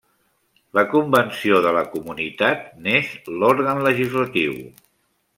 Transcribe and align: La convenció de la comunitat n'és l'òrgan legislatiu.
La 0.77 0.83
convenció 0.93 1.59
de 1.65 1.73
la 1.77 1.83
comunitat 1.91 2.63
n'és 2.87 3.11
l'òrgan 3.43 3.83
legislatiu. 3.89 4.57